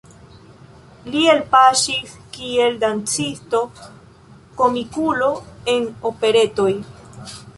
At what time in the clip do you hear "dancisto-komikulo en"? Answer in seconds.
2.85-5.85